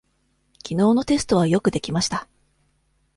[0.63, 2.27] きのうのテストはよくできました。